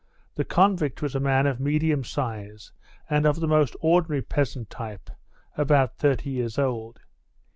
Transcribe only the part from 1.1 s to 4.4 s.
a man of medium size and of the most ordinary